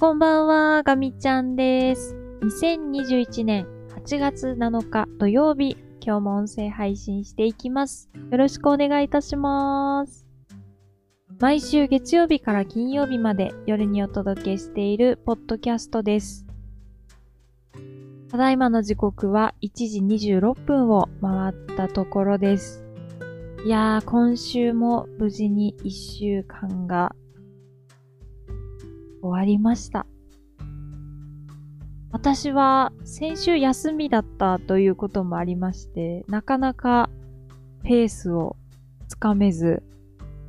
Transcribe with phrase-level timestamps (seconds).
[0.00, 2.16] こんばんは、ガミちゃんです。
[2.40, 8.08] 2021年8月7日土曜日、今日も音声配信していきます。
[8.30, 10.24] よろしくお願いいたします。
[11.38, 16.46] 毎週月曜日から金曜日まで夜にお届けしているポッドキャストです。
[18.30, 19.70] ただいまの時刻は1
[20.16, 22.86] 時26分を回ったところです。
[23.66, 27.14] いやー、今週も無事に1週間が
[29.22, 30.06] 終わりました。
[32.12, 37.08] 私は先週休みだったということもありまして、なかなか
[37.84, 38.56] ペースを
[39.08, 39.82] つかめず、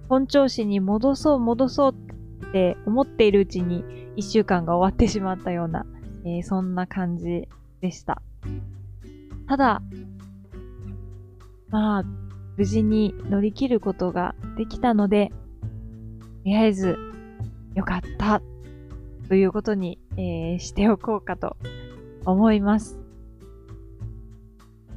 [0.09, 3.83] 本調子に戻そう戻そうって思っているうちに
[4.15, 5.85] 一週間が終わってしまったような、
[6.25, 7.47] えー、そんな感じ
[7.79, 8.21] でした。
[9.47, 9.81] ただ、
[11.69, 12.03] まあ、
[12.57, 15.35] 無事に乗り切ることができたので、と
[16.45, 16.97] りあえず、
[17.75, 18.41] よかった
[19.31, 21.55] ということに、えー、しておこうかと
[22.25, 22.99] 思います。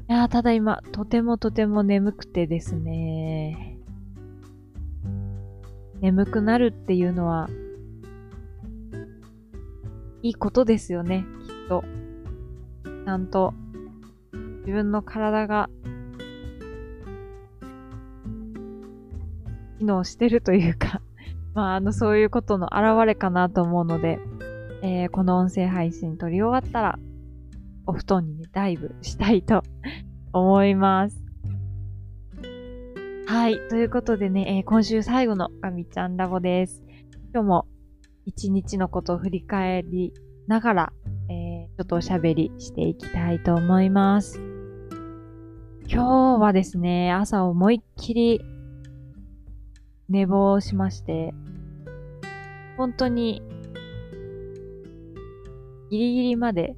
[0.08, 3.78] いやただ今、とてもとても眠くてですね。
[6.00, 7.48] 眠くなるっていうのは、
[10.22, 11.84] いいことですよね、きっと。
[13.05, 13.55] ちゃんと、
[14.32, 15.70] 自分の体が、
[19.78, 21.03] 機能してるというか
[21.55, 24.19] まあ、あの、そういうことの表れかなと思うので、
[24.83, 26.98] えー、この音声配信撮り終わったら、
[27.86, 29.62] お布団にね、ダイブしたいと
[30.33, 31.24] 思います。
[33.27, 33.58] はい。
[33.69, 36.83] ということでね、えー、今週最後のガミちゃんラボです。
[37.33, 37.66] 今日も
[38.27, 40.12] 一日のことを振り返り
[40.46, 40.92] ながら、
[41.28, 44.41] えー、ちょっとおしゃべりしていきたいと思います。
[45.86, 48.41] 今日はですね、朝思いっきり
[50.08, 51.33] 寝坊しまして、
[52.77, 53.42] 本当に
[55.90, 56.77] ギリギリまで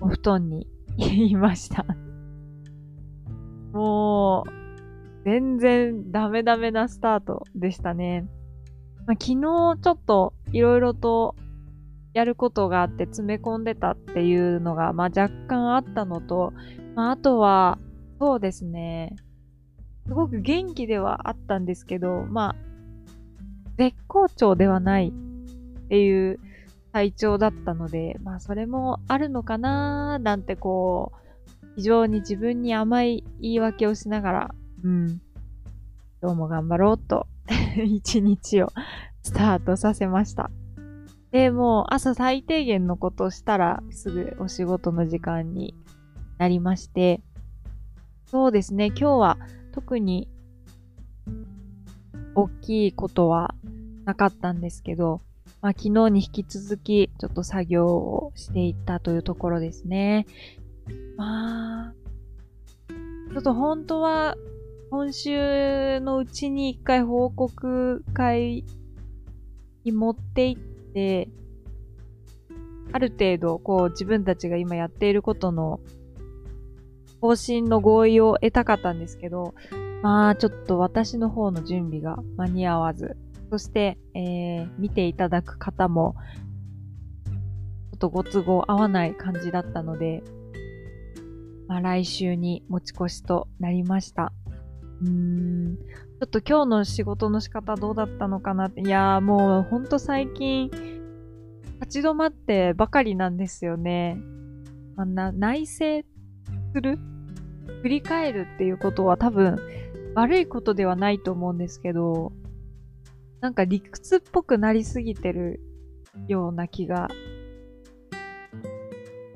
[0.00, 0.66] お布団に
[0.96, 1.84] いました
[3.72, 4.50] もう、
[5.24, 8.26] 全然ダメダメなスタートでしたね。
[9.06, 11.36] まあ、昨日ちょっといろいろと
[12.14, 16.54] やることがあって詰め込んでたっていうのが、まあ、若干あったのと、
[16.94, 17.78] まあ、あとは、
[18.18, 19.14] そうですね。
[20.06, 22.56] すごく元気ではあったんですけど、まあ、
[23.76, 26.40] 絶好調ではないっていう
[26.92, 35.20] 体調だったので、まあそれもあるのかなーなんてこう、非常に自分に甘い言い訳をしながら、うん、
[36.22, 37.26] 今日も頑張ろうと
[37.84, 38.72] 一日を
[39.22, 40.50] スタートさせました。
[41.32, 45.74] で、もう朝最低限のことしたらすぐお仕事の時間に
[46.38, 47.20] なりまして、
[48.26, 49.38] そうですね、今日は
[49.72, 50.30] 特に
[52.36, 53.54] 大きいことは
[54.04, 55.22] なかったんですけど、
[55.62, 60.26] まあ、昨日に引き続きちょっと作業をしていったというところですね。
[61.16, 61.94] まあ、
[63.32, 64.36] ちょっと本当は
[64.90, 68.64] 今週のうちに一回報告会
[69.84, 71.30] に持って行って、
[72.92, 75.80] ある程度こう自分たちが今やっていることの
[77.22, 79.54] 方針の合意を得たかったんですけど、
[80.02, 83.16] まあちょっと私の方の準備が間に合わず、
[83.50, 86.14] そして、えー、見ていただく方も、
[87.24, 90.22] ちょっとご都合合わない感じだったので、
[91.66, 94.32] まあ来週に持ち越しとなりました。
[95.02, 100.70] うーん、ちょっと今日の仕事の仕方どうだったのかなって、いやーもうほんと最近、
[101.80, 104.18] 立ち止まってばかりなんですよね。
[104.96, 106.02] あんな内省
[106.72, 106.98] する？
[107.82, 109.58] 振り返るっていうことは多分
[110.16, 112.32] 悪いことではないと思うんですけど、
[113.42, 115.60] なんか理屈っぽくなりすぎてる
[116.26, 117.08] ような気が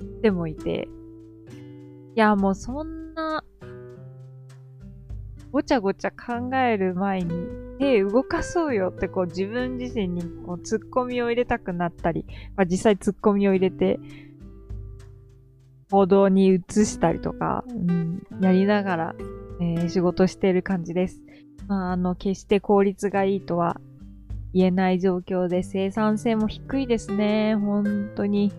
[0.01, 0.89] してもいて。
[2.17, 3.45] いや、もうそんな、
[5.53, 7.31] ごちゃごちゃ考える前に
[7.79, 12.25] 手動かそうよってこう自分自身にこう突っ込みを入れたくなったり、
[12.57, 14.01] まあ、実際突っ込みを入れて
[15.91, 19.15] 行動に移したりとか、うん、やりながら、
[19.61, 21.21] えー、仕事している感じです。
[21.69, 23.81] まあ、あの、決して効率がいいとは
[24.53, 27.55] 言えない状況で生産性も低いですね。
[27.57, 28.53] 本当に。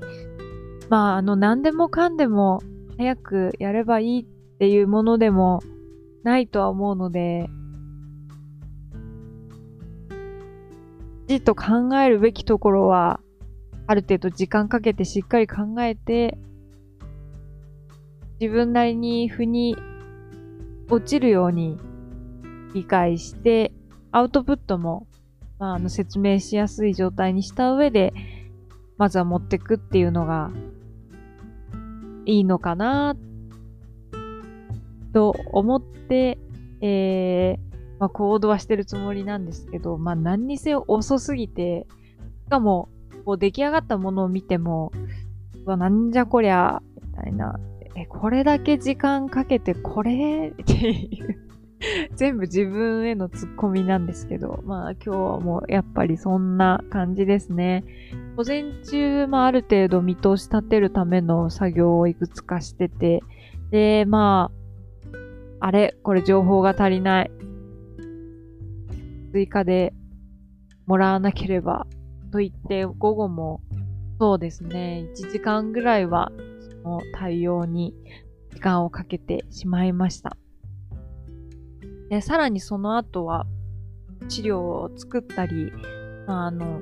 [0.89, 2.62] まあ、あの、何でもかんでも
[2.98, 4.25] 早くやればいいっ
[4.59, 5.62] ていうものでも
[6.24, 7.50] ないとは思うので、
[11.27, 13.19] じっと考えるべきところは、
[13.88, 16.38] ある程度時間かけてしっかり考えて、
[18.39, 19.75] 自分なりに腑に
[20.91, 21.77] 落ちるように
[22.73, 23.73] 理解して、
[24.11, 25.07] アウトプットも
[25.61, 28.13] まあ、あの説明しやすい状態にした上で、
[28.97, 30.49] まずは持ってくっていうのが
[32.25, 33.15] いいのかな
[35.13, 36.39] と思って、
[36.81, 41.85] えー、まあ、行動はしてるつもりなんですけど、まあ、何にせよ遅すぎて、
[42.47, 42.89] しかも、
[43.23, 44.91] こう出来上がったものを見ても、
[45.63, 47.59] うわ、なんじゃこりゃ、みたいな、
[47.95, 51.51] え、これだけ時間かけてこれっていう
[52.15, 57.83] 全部自分へのツッコミなんですけど、まあ今日はもうやっぱりそんな感じですね。
[58.35, 63.21] 午前中、まあある程度見通し立てるための作業をいくつかしてて、
[63.71, 64.51] で、ま
[65.59, 67.31] あ、あれこれ情報が足りない。
[69.31, 69.93] 追加で
[70.88, 71.88] もらわなければ
[72.31, 73.61] と言って午後も
[74.19, 76.31] そうですね、1時間ぐらいは
[76.83, 77.94] の対応に
[78.51, 80.38] 時間をかけてしまいました。
[82.10, 83.45] で、さらにその後は、
[84.28, 85.72] 治療を作ったり、
[86.28, 86.81] あ、あの、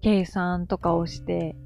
[0.00, 1.56] 計算とかをして、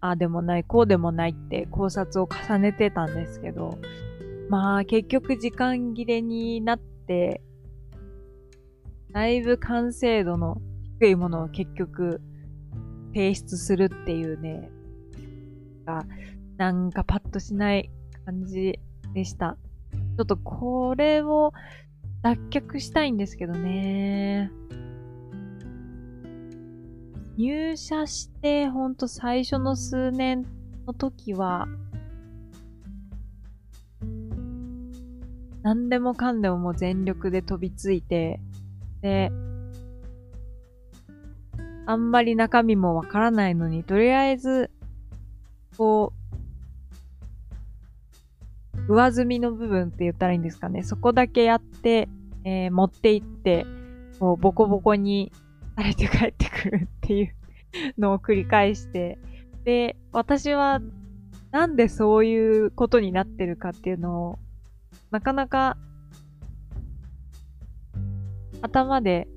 [0.00, 3.78] ああでもない、こうでもないって考察を重ねてたんですけど、
[4.48, 7.40] まあ結局時間切れになって、
[9.12, 10.56] だいぶ完成度の
[10.98, 12.20] 低いものを結局
[13.14, 14.70] 提出するっていうね、
[16.56, 17.90] なんかパッとしない
[18.24, 18.78] 感じ
[19.14, 19.56] でした。
[20.16, 21.52] ちょっとこれを
[22.22, 24.50] 脱却したいんですけどね。
[27.36, 30.44] 入社してほんと最初の数年
[30.86, 31.66] の時は、
[35.62, 38.40] 何でもかんでももう全力で飛びついて、
[39.00, 39.30] で、
[41.86, 44.70] あんまり中身もわからないのに、とりあえず、
[45.76, 46.12] こ
[48.88, 50.82] う、上積みの部分って言ったらいいんですかね。
[50.82, 52.08] そこだけやって、
[52.44, 53.66] えー、持っていって、
[54.18, 55.32] こう、ボコボコに
[55.76, 57.34] されて帰ってくるっていう
[57.98, 59.18] のを繰り返して、
[59.64, 60.80] で、私は
[61.50, 64.38] なんでそういうことになってるかっていうのを、
[65.10, 65.76] なかなか
[68.62, 69.28] 頭で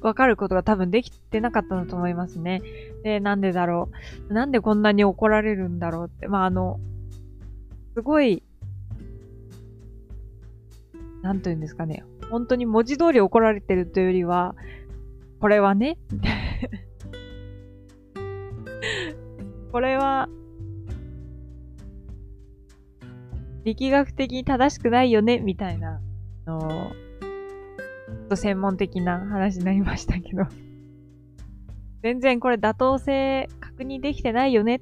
[0.00, 2.62] わかることが多分できてなかったんだと思いますね。
[3.02, 3.90] で、なんでだろ
[4.28, 4.32] う？
[4.32, 6.26] なんでこんなに怒られるんだろうって。
[6.28, 6.80] まあ、あの、
[7.94, 8.42] すごい、
[11.22, 12.04] なんと言うんですかね。
[12.30, 14.54] 本当に文字通り怒られてるというよりは、
[15.40, 15.98] これはね、
[19.72, 20.28] これは、
[23.64, 26.00] 力学的に正しくないよね、みたいな、
[26.46, 27.09] あの、ちょっ
[28.30, 30.44] と専門的な話になりましたけど。
[32.02, 34.80] 全然これ妥当性確認できてないよね。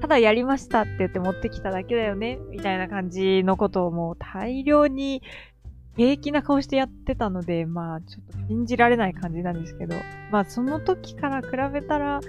[0.00, 5.22] ただやりましたって言って持ってきただけだよね、みたいな感じのことをもう大量に
[5.96, 9.96] 平気な顔してやってたので、まあちょっと信じられない感じなんですけど、
[10.30, 12.20] まあその時から比べたら、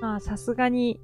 [0.00, 1.00] まあさすがに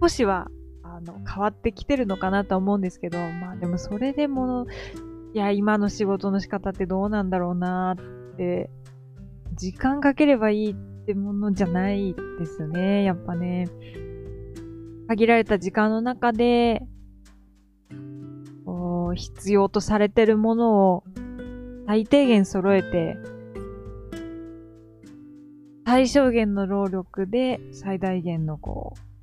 [0.00, 0.48] 少しは
[0.96, 4.66] あの変わってきてるのかなと思うんですけど、まあでもそれでも、
[5.34, 8.70] いや、今の仕事の仕方ってどうなんだろうなって、
[9.54, 13.04] 時間かければいいってものじゃないですね。
[13.04, 13.68] やっぱね。
[15.08, 16.82] 限られた時間の中で、
[18.64, 21.04] こう必要とされてるものを
[21.86, 23.18] 最低限揃えて、
[25.84, 29.15] 最小限の労力で最大限のこう、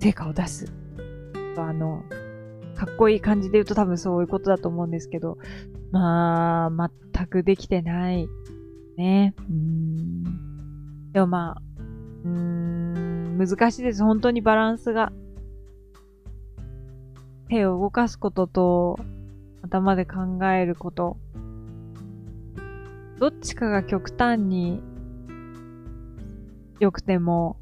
[0.00, 0.72] 成果を出す。
[1.56, 2.04] あの、
[2.74, 5.38] かっこいい感じで言うと多分そういうことだと思うんですけど、
[5.90, 8.28] まあ、全くできてない
[8.96, 9.34] ね。
[9.48, 11.12] うん。
[11.12, 11.62] でもまあ、
[12.24, 14.02] うん、難しいです。
[14.02, 15.12] 本当にバランスが。
[17.48, 18.98] 手を動かすことと、
[19.62, 21.16] 頭で考えること。
[23.18, 24.82] どっちかが極端に
[26.80, 27.56] 良くても、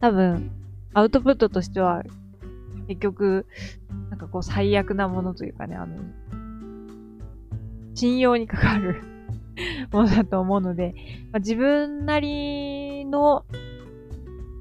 [0.00, 0.50] 多分、
[0.92, 2.02] アウトプットとしては、
[2.88, 3.46] 結局、
[4.10, 5.96] なんかこう最悪なものというかね、あの、
[7.94, 9.02] 信用に関わる
[9.92, 10.94] ものだと思うので、
[11.32, 13.44] まあ、自分なりの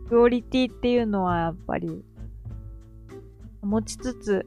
[0.09, 2.03] クオリティっていうのはやっぱり
[3.61, 4.45] 持ちつつ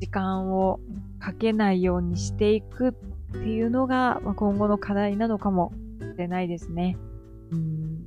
[0.00, 0.80] 時間を
[1.18, 2.92] かけないようにしていくっ
[3.32, 6.98] ていうのが、まあ、今後の課題なのかもしれないですね。
[7.50, 8.06] うん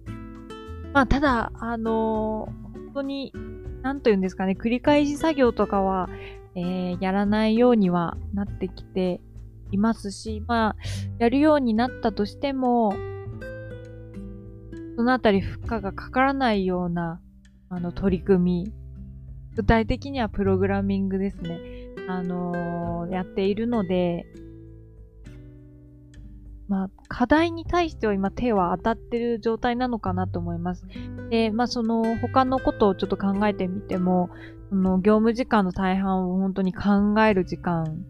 [0.94, 2.65] まあ、ただ、あのー、
[2.96, 3.34] 当に、
[3.82, 6.10] なんと言うんですかね、繰り返し作業とかは、
[6.56, 9.20] えー、やらないようにはなってきて
[9.72, 10.76] いますし、まあ、
[11.20, 12.94] やるようになったとしても、
[14.96, 17.20] そのあたり負荷がかからないような、
[17.70, 18.74] あの、取り組み。
[19.56, 21.60] 具体的にはプログラミングですね。
[22.08, 24.26] あのー、やっているので、
[26.68, 30.84] まあ、課題に対しては今手は当たってる状態なのかなと思います。
[31.30, 34.30] で、まあ、その他のことをちょっと考えてみても、
[34.70, 38.04] その業務時間の大半を本当に考える時間、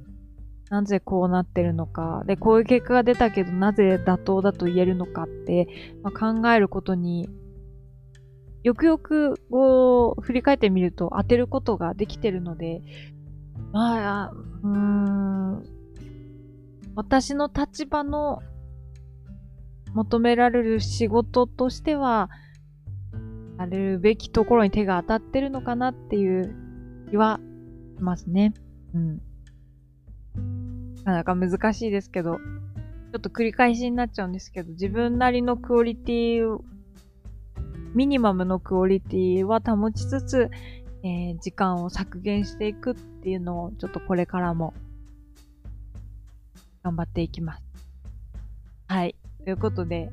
[0.70, 5.68] なぜこうなってるのか、で、こういう結果が出たけどなぜ妥当だと言えるのかって、
[6.02, 7.30] まあ、考えることに、
[8.64, 12.82] よくよくこう振り返ってみると当てることができてるので、
[13.72, 15.75] まあ、うーん、
[16.96, 18.42] 私の立場の
[19.94, 22.30] 求められる仕事としては、
[23.58, 26.54] されるべきところに手が当たってるのかなっていう
[27.10, 27.40] 気は
[27.98, 28.54] しますね。
[28.94, 29.22] うん。
[31.06, 36.60] なかなか難しいですけど、ちょっと繰り返しになっちゃうんですけど、自分なりのクオリティ
[37.96, 40.50] ミニマムのクオリティは保ちつつ、
[41.04, 44.74] えー、時間を削減していくっていうのをちょっとこれからも
[46.86, 47.64] 頑張っていきます。
[48.88, 49.16] はい。
[49.44, 50.12] ということで、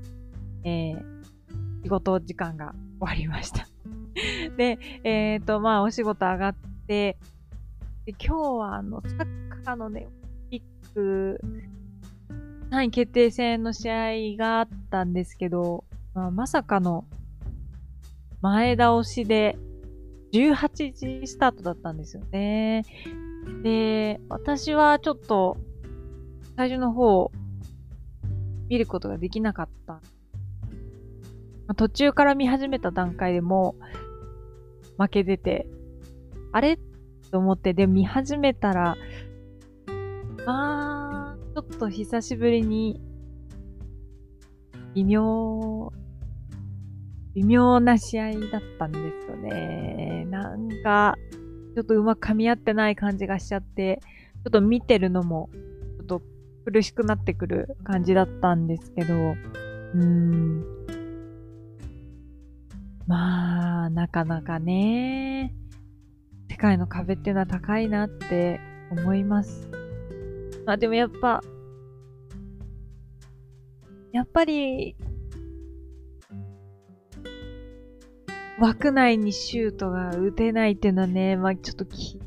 [0.65, 1.03] えー、
[1.83, 3.69] 仕事時間が終わりました
[4.57, 6.55] で、えっ、ー、と、まあ、お仕事上がっ
[6.87, 7.19] て、
[8.07, 10.09] で今日は、あの、サッカーのね、
[10.49, 11.41] ピック、
[12.71, 17.05] 3位決定戦の試合があったんですけど、まあ、まさかの
[18.41, 19.59] 前倒しで
[20.33, 22.85] 18時スタートだったんですよね。
[23.63, 25.59] で、私はちょっと
[26.57, 27.33] 最初の方、
[28.69, 30.01] 見ることができなかった。
[31.67, 33.75] ま途中から見始めた段階でも、
[34.99, 35.67] 負けてて、
[36.53, 36.79] あれ？
[37.31, 38.97] と思って、で、見始めたら、
[40.47, 43.01] まあ、ちょっと久しぶりに、
[44.95, 45.91] 微妙、
[47.35, 50.27] 微妙な試合だったんですよね。
[50.31, 51.17] なんか、
[51.75, 54.01] ちょっとうまく噛み合ってない感じがしちゃって、
[54.45, 55.49] ちょっと見てるのも
[56.65, 60.65] 苦しくなってくる感じだったんですけど、うーん。
[63.07, 65.55] まあ、なかなかね、
[66.51, 69.69] 世界の壁っていうのは高いなって思います。
[70.65, 71.41] まあでもやっぱ、
[74.13, 74.97] やっぱり、
[78.61, 82.21] 枠内にシュートが打てないっていうのはね、まあちょっとき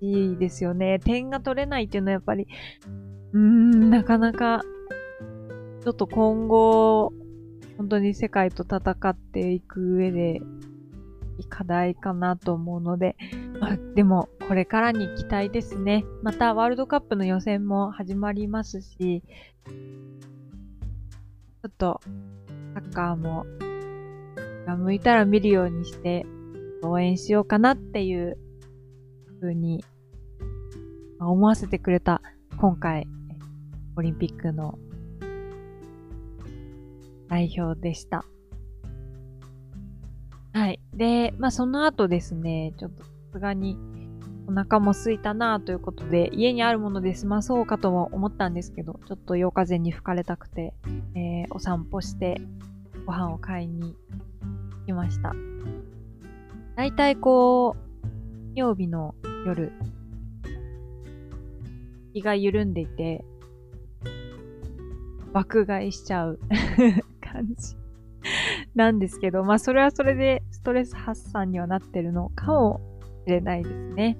[0.00, 0.98] いいですよね。
[0.98, 2.48] 点が取れないっていうのはやっぱり
[3.32, 4.62] うん、なかなか、
[5.82, 7.12] ちょっと今後、
[7.78, 10.40] 本当に世界と戦っていく上で、
[11.48, 13.16] 課題かなと思うので、
[13.58, 16.04] まあ、でも、これからに期待ですね。
[16.22, 19.22] また、ワールドカップの予選も始まりますし、
[19.64, 22.00] ちょっと、
[22.74, 23.46] サッカーも、
[24.66, 26.26] が向いたら見るようにして、
[26.82, 28.36] 応援しようかなっていう
[29.40, 29.82] 風に、
[31.18, 32.20] 思わせてくれた
[32.58, 33.08] 今回
[33.96, 34.78] オリンピックの
[37.28, 38.24] 代表でした。
[40.52, 40.80] はい。
[40.94, 43.78] で、まあその後ですね、ちょっとさすがに
[44.46, 50.74] お腹も空いたなということで、家にあるもので済まそうかとも思ったんですけど、ちょっと夜風に吹かれたくて、
[51.14, 52.40] えー、お散歩して
[53.06, 53.96] ご飯を買いに
[54.86, 55.32] 来ました。
[56.76, 58.06] だいたいこう、
[58.54, 59.14] 金曜日の
[59.46, 59.72] 夜、
[62.12, 63.24] 気が緩んでいて、
[65.32, 66.38] 爆買いしちゃう
[67.20, 67.76] 感じ
[68.74, 72.80] なんですけど、まあそれはそれでストレス発散にはなってるのかも
[73.26, 74.18] しれないですね。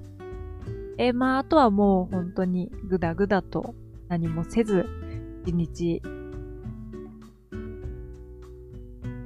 [0.97, 3.73] えー、まああとはもう本当にぐだぐだと
[4.09, 4.85] 何もせず、
[5.45, 6.01] 一日、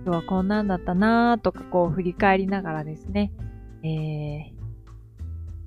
[0.05, 3.33] 今日はこんなんだったなーとかこう振り返りながらですね、
[3.83, 4.57] えー、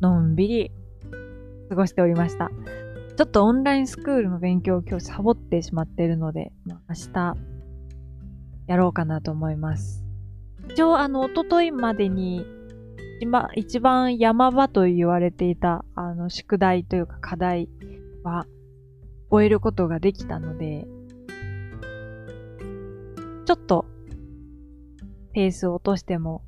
[0.00, 0.72] のんびり
[1.68, 2.50] 過ごしておりました。
[3.20, 7.36] ちょっとオンラインスクールの勉強を今日サボってしまっているので、まあ、明日
[8.66, 10.02] やろうかなと思います。
[10.70, 12.46] 一応、あの、おとといまでに
[13.20, 17.68] 今一番山場と言われていた、あの、宿題というか課題
[18.22, 18.46] は
[19.28, 20.88] 終えることができたので、
[23.44, 23.84] ちょっと
[25.34, 26.42] ペースを落としても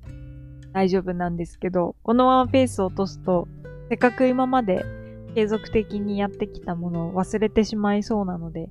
[0.72, 3.46] 大丈夫なんですけど、このままペースを落とすと、
[3.90, 5.01] せっかく今まで
[5.34, 8.70] 継続的にやってきたものを忘れてしまいそうなので、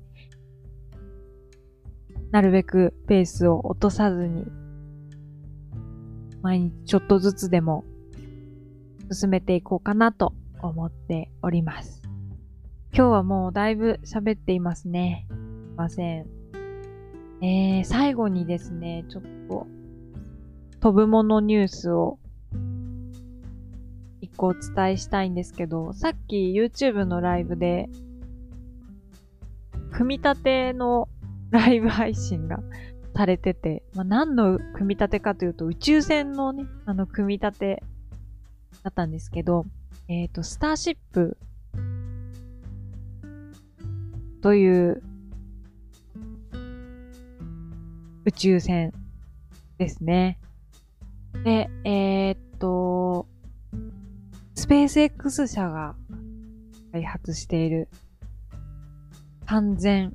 [2.30, 4.46] なるべくペースを落とさずに、
[6.40, 7.84] 毎日ちょっとずつでも
[9.10, 12.02] 進めていこうかなと思っております。
[12.94, 15.26] 今日はもうだいぶ喋っていますね。
[15.28, 16.26] すいません。
[17.42, 19.66] えー、最後にですね、ちょっと
[20.80, 22.18] 飛ぶものニュースを
[24.32, 27.88] 一個お伝えしたいんですけど、さっき YouTube のライブで、
[29.92, 31.08] 組み立ての
[31.50, 32.58] ライブ配信が
[33.14, 37.82] されてて、まあ、何の組み立てかというと宇宙船のね、あの組み立て
[38.82, 39.66] だったんですけど、
[40.08, 41.36] えっ、ー、と、スターシップ
[44.40, 45.02] という
[48.24, 48.92] 宇宙船
[49.76, 50.38] ですね。
[51.44, 53.26] で、えー、っと、
[54.72, 55.96] ペース X 社が
[56.92, 57.90] 開発している
[59.44, 60.14] 完全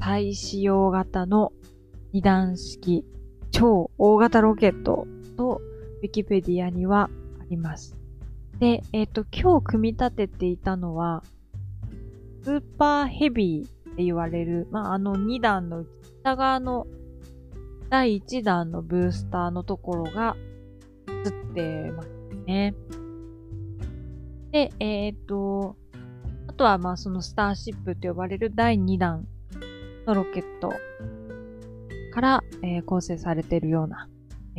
[0.00, 1.52] 耐使用型の
[2.12, 3.04] 二段式
[3.52, 5.60] 超大型ロケットと
[6.02, 7.08] ウィキペディアには
[7.40, 7.96] あります。
[8.58, 11.22] で、えっ、と、今日組み立てていたのは、
[12.42, 15.84] スーパーヘビーって言われる、まあ、あの2段の
[16.24, 16.88] 下側の
[17.90, 20.34] 第1弾のブースターのところが
[21.24, 22.08] 映ってます
[22.44, 22.74] ね。
[24.52, 25.76] で、えっ、と、
[26.46, 29.26] あとはまあそのスターシップと呼ばれる第2弾
[30.06, 30.72] のロケット
[32.12, 34.08] から、えー、構成されているような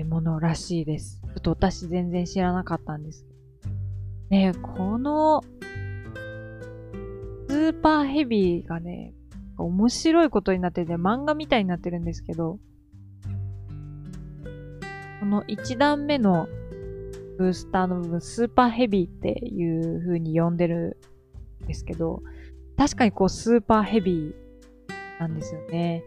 [0.05, 1.21] ものらしいです。
[1.21, 3.25] ちょっと私全然知らなかったんです
[4.29, 5.43] ね、この
[7.47, 9.13] スーパーヘビーがね、
[9.59, 12.57] 面白いことになってて漫画みたいになってるんですけど、
[15.19, 16.47] この1段目の
[17.37, 20.97] ブースターの部分、スーパーヘビーっていう風に呼んでる
[21.63, 22.21] んですけど、
[22.77, 26.03] 確かにこうスーパーヘビーなんですよね。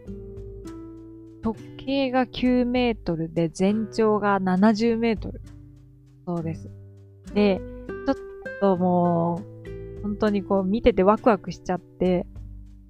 [1.43, 5.41] 直径が9メートルで全長が70メートル。
[6.25, 6.69] そうです。
[7.33, 7.61] で、
[8.05, 8.15] ちょっ
[8.59, 12.25] ともう、本当にこう見ててワクワクしちゃって、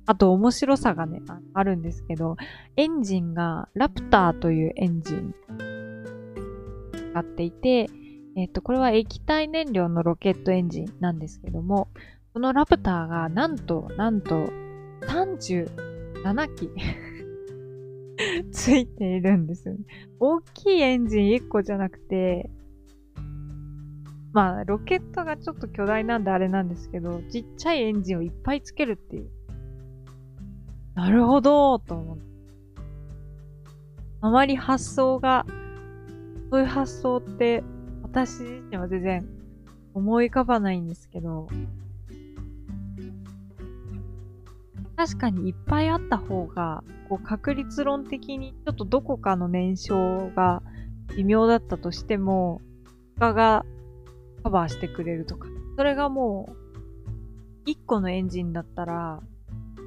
[0.06, 1.22] あと面白さがね、
[1.53, 2.38] あるんですけど、
[2.77, 5.36] エンジンがラプターというエンジン
[7.12, 7.89] 使っていて、
[8.38, 11.90] えっと、これは液体燃料のロケットエンジンなんですけども、
[12.33, 14.35] このラプターがなんと、なんと、
[15.07, 16.70] 37機
[18.53, 19.79] ついているんですよね。
[20.20, 22.51] 大きいエンジン1個じゃなくて、
[24.33, 29.31] まあ、ロケットがちょっと巨大なんであれなんですけど、ちっちゃいエンジンをいっぱいつけるっていう。
[30.94, 32.24] なるほど、と思って。
[34.22, 35.44] あまり発想が
[36.51, 37.64] そういう発想って
[38.11, 39.27] 私自身は全然
[39.93, 41.48] 思い浮かばないんですけど、
[44.96, 50.63] 確かにいっぱいあった方が、こう確率論的にちょっとどこかの燃焼が
[51.15, 52.61] 微妙だったとしても、
[53.20, 53.65] 他が
[54.43, 55.48] カバーしてくれるとか。
[55.77, 56.55] それがも
[57.65, 59.22] う、1個のエンジンだったら、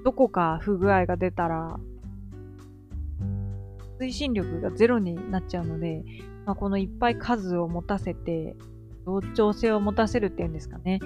[0.05, 1.81] どこか不具合が出たら、
[3.99, 6.05] 推進力がゼロになっちゃうので、
[6.51, 8.57] まあ、このいっぱい数を持たせて、
[9.07, 10.99] 同調性を持たせるっていうんですかね。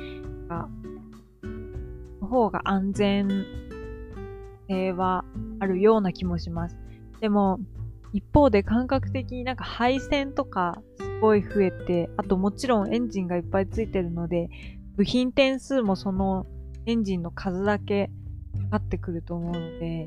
[0.48, 0.70] が、
[2.22, 3.44] の方が安全
[4.68, 5.26] 性は
[5.60, 6.78] あるような気もします。
[7.20, 7.60] でも、
[8.14, 14.48] 一方で感覚的になんか配線とかすごい増えて、あともちろんエンジンがいっぱいついてるので、
[14.96, 16.46] 部品点数もその
[16.86, 18.10] エンジンの数だけ
[18.70, 20.06] かかってくると思うので、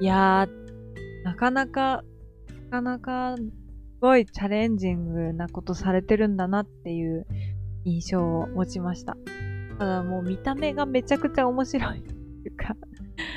[0.00, 2.02] いやー、なかなか、
[2.70, 3.36] なかなか
[4.00, 7.26] ごいチャレンジングなことされてるんだなっていう
[7.84, 9.16] 印象を持ちました。
[9.78, 12.76] ただもう見た目がめちゃくちゃ面白いっていうか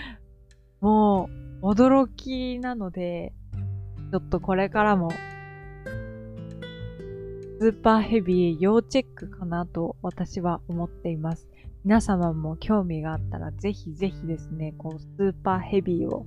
[0.81, 1.29] も
[1.61, 3.33] う驚きなので、
[4.11, 5.11] ちょっとこれからも
[7.59, 11.47] スーパーヘビー要チェックかなと私は思っています。
[11.83, 16.25] 皆様も興味があったらぜひぜひですね、こうスーパーヘビーを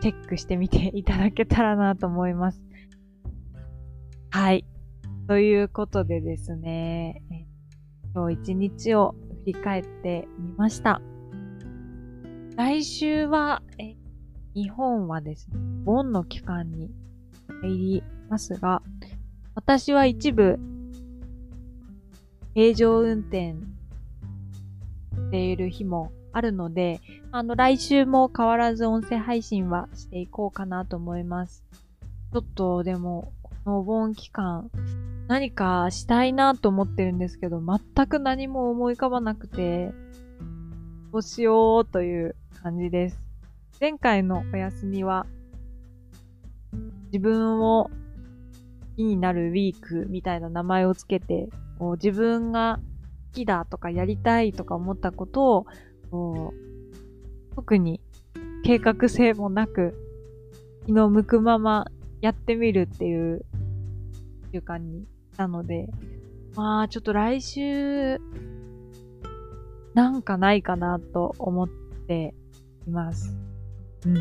[0.00, 2.62] チェックしてみていただけたらなと思います。
[4.34, 4.64] はい。
[5.28, 7.22] ということでですね、
[8.14, 9.14] 今日一日を
[9.44, 11.02] 振り返ってみました。
[12.56, 13.94] 来週は、え
[14.54, 16.90] 日本はですね、盆の期間に
[17.60, 18.80] 入りますが、
[19.54, 20.58] 私は一部、
[22.54, 23.56] 平常運転
[25.14, 27.00] している日もあるので、
[27.32, 31.62] あの、来週も変わらず音声配信はしていこうかなと思います。
[32.32, 33.30] ちょっとでも、
[33.64, 34.70] お盆期間、
[35.28, 39.92] 何かしたいなと思ってるんですけど、全く何も思い浮かばなくて、
[41.12, 43.20] どうしようという感じです。
[43.80, 45.26] 前回のお休みは、
[47.12, 47.90] 自分を好
[48.96, 51.48] きになるウィークみたいな名前をつけて、
[51.78, 52.80] こう自分が
[53.28, 55.66] 好きだとかやりたいとか思ったことを、
[56.10, 58.00] こう特に
[58.64, 59.94] 計画性もなく、
[60.84, 61.86] 気の向くまま
[62.20, 63.44] やってみるっていう
[64.52, 65.88] 習慣にしたので、
[66.54, 68.18] まあ、ちょっと来週、
[69.94, 72.34] なんかないかなと思って
[72.86, 73.34] います。
[74.06, 74.14] うん。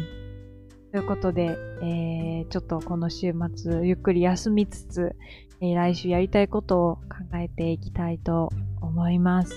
[0.92, 5.16] ということで、えー、ちょっとこの週末、ゆっくり休みつつ、
[5.62, 7.02] えー、来週やりたいことを考
[7.38, 8.50] えていきたいと
[8.82, 9.54] 思います。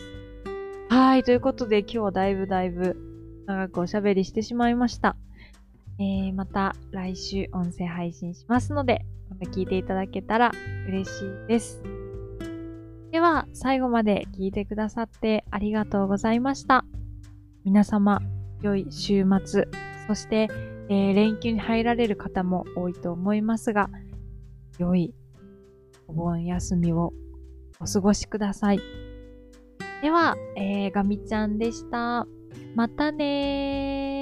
[0.89, 2.97] はい、ということで今日はだいぶだいぶ
[3.47, 5.17] 長くおしゃべりしてしまいました。
[5.99, 10.53] えー、また来週音声配信しますので、また聞いていただけたら
[10.89, 11.83] 嬉しいです。
[13.11, 16.85] では、最後まで聞いてくださってありがとうございました。
[17.65, 18.21] 皆様、
[18.61, 19.69] 良い週末、
[20.07, 20.49] そして、
[20.89, 23.89] えー、連休に入られる方も多いと思いますが、
[24.79, 25.15] 良い
[26.09, 27.13] お盆休みを
[27.81, 28.81] お過ごしください。
[30.03, 32.27] では、えー、ガミちゃんでした。
[32.75, 34.14] またねー。